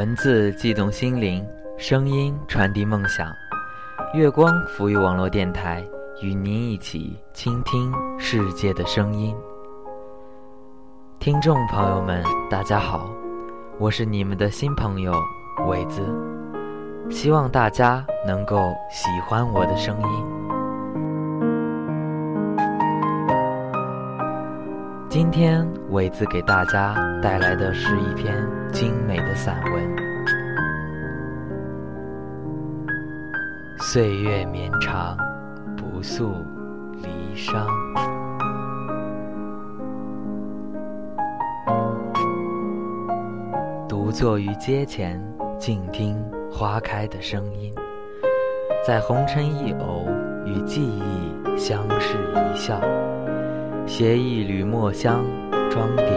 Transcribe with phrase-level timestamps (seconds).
[0.00, 3.30] 文字悸动心灵，声音传递梦想。
[4.14, 5.84] 月光浮于网络电台，
[6.22, 9.36] 与您一起倾听世界的声音。
[11.18, 13.10] 听众朋友们，大家好，
[13.78, 15.12] 我是你们的新朋友
[15.66, 16.00] 伟子，
[17.10, 18.56] 希望大家能够
[18.90, 20.59] 喜欢我的声音。
[25.10, 28.32] 今天伟子给大家带来的是一篇
[28.72, 29.96] 精美的散文，
[33.82, 35.16] 《岁月绵长，
[35.76, 36.32] 不诉
[37.02, 37.54] 离殇》。
[43.88, 45.20] 独坐于街前，
[45.58, 47.74] 静听花开的声音，
[48.86, 50.06] 在红尘一偶，
[50.46, 52.80] 与记忆相视一笑，
[53.90, 55.24] 携一缕墨香，
[55.68, 56.08] 装点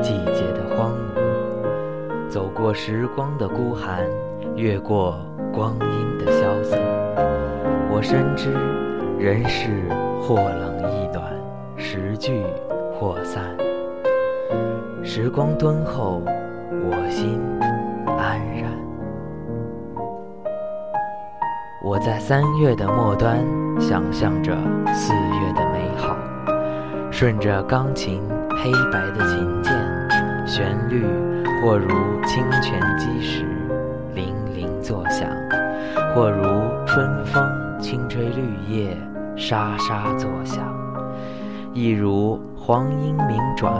[0.00, 3.98] 季节的荒芜，走过时光的孤寒，
[4.54, 5.18] 越过
[5.52, 6.78] 光阴的萧瑟。
[7.90, 8.52] 我深知，
[9.18, 9.88] 人世
[10.22, 11.24] 或冷亦暖，
[11.76, 12.44] 时聚
[12.94, 13.42] 或散，
[15.02, 16.22] 时光敦厚。
[16.88, 17.40] 我心
[18.16, 18.70] 安然。
[21.82, 23.44] 我在三月的末端，
[23.80, 24.56] 想象着
[24.94, 25.65] 四月的，
[27.18, 29.72] 顺着钢琴黑白的琴键，
[30.46, 31.02] 旋律
[31.62, 31.88] 或如
[32.26, 33.42] 清泉击石，
[34.14, 35.26] 泠泠作响；
[36.14, 36.44] 或如
[36.84, 37.42] 春风
[37.80, 38.94] 轻吹绿叶，
[39.34, 40.60] 沙沙作响；
[41.72, 43.72] 亦如黄莺鸣转，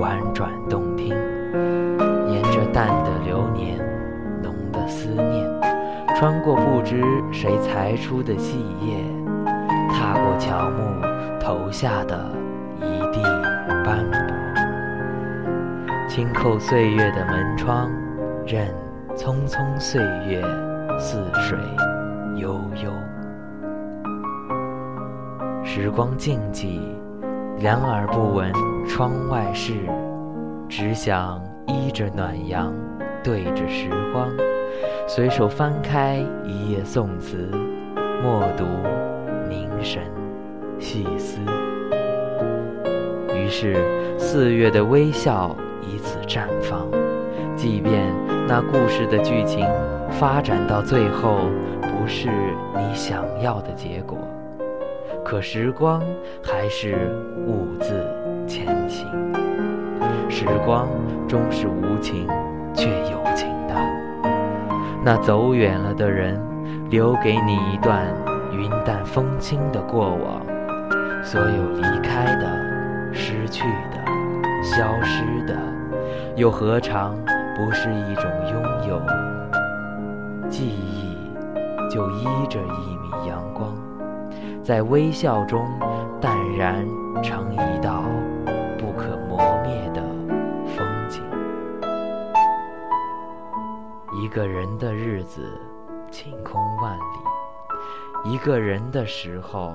[0.00, 1.08] 婉转动听。
[2.30, 3.78] 沿着淡的流年，
[4.42, 5.46] 浓的思念，
[6.16, 9.04] 穿过不知谁裁出的细叶，
[9.90, 11.06] 踏过乔木
[11.38, 12.18] 投下的
[16.10, 17.88] 轻叩岁月的门窗，
[18.44, 18.66] 任
[19.14, 20.42] 匆匆岁月
[20.98, 21.56] 似水
[22.34, 22.90] 悠悠。
[25.62, 26.80] 时光静寂，
[27.60, 28.52] 两耳不闻
[28.88, 29.72] 窗外事，
[30.68, 31.40] 只想。
[31.68, 32.74] 依着暖阳，
[33.22, 34.28] 对着时光，
[35.06, 37.48] 随手翻开一页宋词，
[38.20, 38.64] 默读，
[39.48, 40.02] 凝神，
[40.80, 41.38] 细思。
[43.32, 43.76] 于是，
[44.18, 46.86] 四月的微笑以此绽放。
[47.56, 48.12] 即便
[48.48, 49.66] 那故事的剧情
[50.10, 51.50] 发展到最后
[51.82, 52.28] 不是
[52.76, 54.18] 你想要的结果，
[55.24, 56.02] 可时光
[56.42, 56.96] 还是
[57.46, 58.06] 兀自
[58.46, 59.06] 前行。
[60.28, 60.88] 时光
[61.28, 62.26] 终是无情
[62.74, 63.74] 却有情的。
[65.04, 66.40] 那走远了的人，
[66.88, 68.06] 留给你一段
[68.52, 70.40] 云淡风轻的过往。
[71.22, 74.09] 所有离开的、失去的、
[74.62, 75.56] 消失的，
[76.36, 77.16] 又何尝
[77.56, 79.00] 不是一种拥有？
[80.48, 81.16] 记忆
[81.88, 83.72] 就依着一米阳光，
[84.62, 85.66] 在微笑中
[86.20, 86.86] 淡然
[87.22, 88.02] 成一道
[88.78, 90.02] 不可磨灭的
[90.76, 91.22] 风景。
[94.22, 95.42] 一个人的日子，
[96.10, 99.74] 晴空万里；一个人的时候，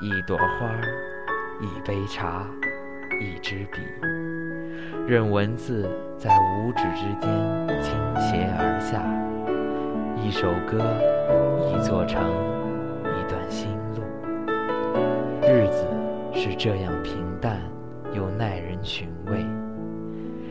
[0.00, 0.70] 一朵花，
[1.60, 2.46] 一杯茶，
[3.20, 3.80] 一支笔，
[5.06, 5.88] 任文字
[6.18, 7.30] 在五指之间
[7.80, 9.02] 倾斜而下，
[10.22, 10.78] 一首歌，
[11.70, 12.22] 一座城，
[13.02, 14.02] 一段心路。
[15.42, 15.86] 日子
[16.34, 17.60] 是这样平淡，
[18.12, 19.44] 又耐人寻味。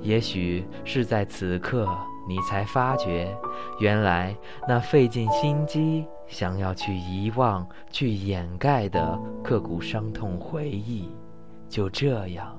[0.00, 1.86] 也许是在此刻。
[2.28, 3.32] 你才发觉，
[3.78, 11.08] 原来那费尽心机想要去遗忘、去掩盖的刻骨伤痛回忆，
[11.68, 12.58] 就这样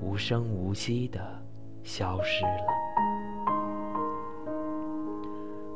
[0.00, 1.20] 无声无息地
[1.82, 2.64] 消失了。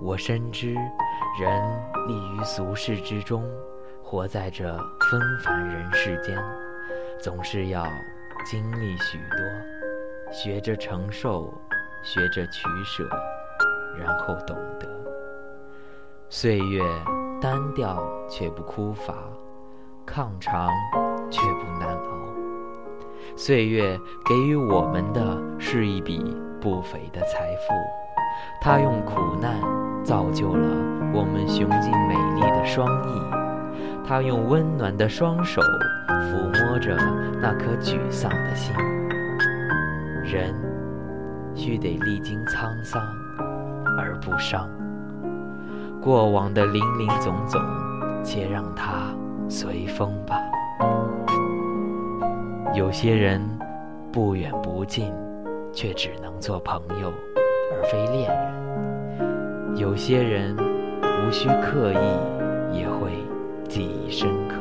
[0.01, 0.75] 我深知，
[1.41, 3.45] 人立于俗世之中，
[4.03, 4.77] 活在这
[5.11, 6.37] 纷繁人世间，
[7.21, 7.87] 总是要
[8.45, 11.53] 经历许多，学着承受。
[12.05, 13.09] 学着取舍，
[13.97, 14.89] 然后懂得，
[16.29, 16.83] 岁月
[17.41, 19.15] 单调却不枯乏，
[20.05, 20.69] 抗长
[21.31, 22.32] 却不难熬。
[23.37, 27.75] 岁月给予我们的是一笔不菲的财富，
[28.61, 29.61] 它用苦难
[30.05, 30.69] 造就了
[31.13, 33.21] 我们雄劲美丽的双翼，
[34.07, 35.61] 它用温暖的双手
[36.09, 36.97] 抚摸着
[37.41, 38.75] 那颗沮丧的心。
[40.25, 40.55] 人。
[41.55, 42.99] 须得历经沧桑
[43.99, 44.67] 而不伤，
[46.01, 47.61] 过往的林林总总，
[48.25, 49.15] 且让它
[49.51, 50.35] 随风吧。
[52.75, 53.39] 有些人
[54.11, 55.13] 不远不近，
[55.75, 57.11] 却只能做朋友；
[57.71, 59.77] 而非恋人。
[59.77, 63.11] 有些人无需刻意也会
[63.69, 64.57] 记忆深刻。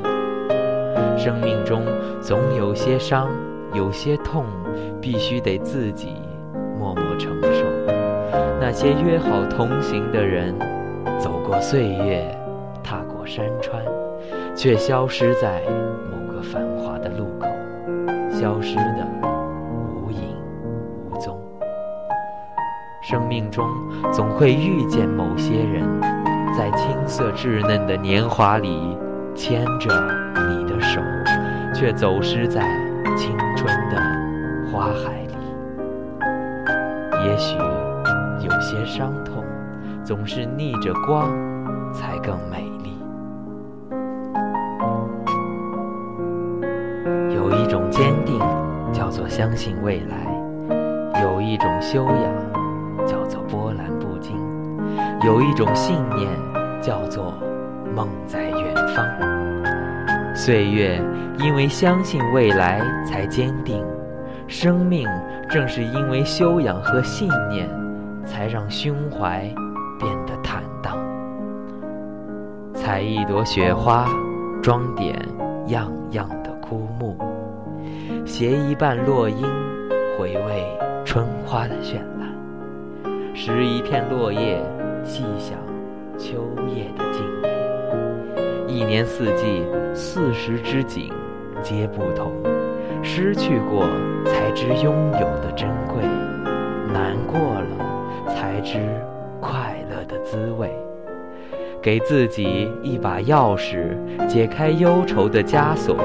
[1.18, 1.84] 生命中
[2.20, 3.30] 总有些伤，
[3.74, 4.44] 有些痛，
[5.00, 6.16] 必须得自己
[6.78, 7.66] 默默承受。
[8.60, 10.54] 那些约好同行的人，
[11.18, 12.38] 走过岁月，
[12.84, 13.82] 踏过山川，
[14.54, 15.62] 却消失在
[16.12, 17.48] 某个繁华的路口，
[18.32, 19.08] 消失的
[19.72, 20.36] 无影
[21.10, 21.40] 无踪。
[23.02, 23.66] 生命中
[24.12, 25.84] 总会遇见某些人，
[26.58, 28.98] 在青涩稚嫩的年华里
[29.34, 29.90] 牵着
[30.50, 31.02] 你的手，
[31.74, 32.62] 却走失在
[33.18, 33.98] 青春的
[34.72, 35.36] 花海里。
[37.26, 37.58] 也许
[38.44, 39.44] 有些伤痛，
[40.04, 41.30] 总是逆着光
[41.94, 42.71] 才更美
[49.32, 54.36] 相信未来；有一种修养，叫做波澜不惊；
[55.26, 56.30] 有一种信念，
[56.82, 57.34] 叫做
[57.96, 59.08] 梦在远方。
[60.36, 61.02] 岁月
[61.40, 63.82] 因为相信未来才坚定，
[64.48, 65.08] 生命
[65.50, 67.70] 正是因为修养和信念，
[68.26, 69.50] 才让胸怀
[69.98, 70.98] 变得坦荡。
[72.74, 74.06] 采一朵雪花，
[74.62, 75.18] 装点
[75.68, 76.28] 样样；
[78.32, 79.46] 携一瓣落英，
[80.18, 80.66] 回味
[81.04, 82.30] 春花的绚烂；
[83.36, 84.58] 拾一片落叶，
[85.04, 85.58] 细想
[86.18, 87.50] 秋叶的静美。
[88.70, 91.12] 一年四季，四时之景
[91.62, 92.32] 皆不同，
[93.04, 93.86] 失去过
[94.26, 96.02] 才知拥有的珍贵，
[96.88, 98.80] 难过了才知
[99.42, 100.72] 快乐的滋味。
[101.82, 105.98] 给自己一把钥匙，解开忧愁的枷锁；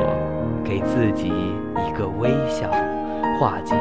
[0.67, 2.69] 给自己一个微笑，
[3.39, 3.77] 化解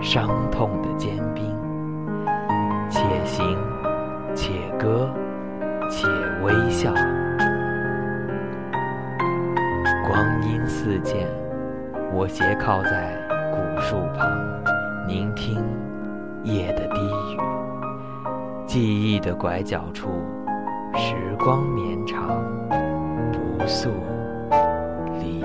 [0.00, 1.44] 伤痛的坚冰。
[2.88, 3.54] 且行
[4.34, 5.12] 且歌
[5.90, 6.08] 且
[6.42, 6.90] 微笑，
[10.08, 11.28] 光阴似箭，
[12.14, 13.14] 我斜靠在
[13.52, 14.26] 古树旁，
[15.06, 15.62] 聆听
[16.44, 17.00] 夜的低
[17.34, 17.38] 语。
[18.66, 18.80] 记
[19.14, 20.08] 忆的拐角处。
[20.94, 22.42] 时光绵长，
[23.32, 23.88] 不诉
[25.18, 25.42] 离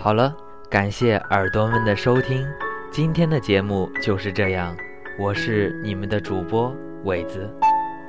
[0.00, 0.32] 好了，
[0.70, 2.46] 感谢耳朵们的收听，
[2.88, 4.74] 今天的节目就是这样。
[5.18, 6.72] 我是你们的主播
[7.02, 7.50] 伟子，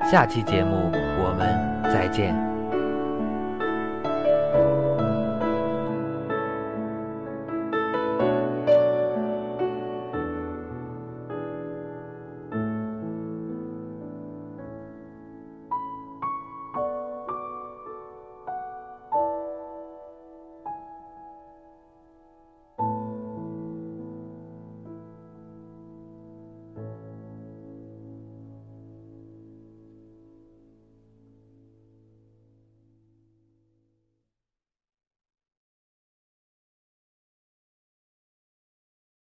[0.08, 2.49] 下期节目我们再见。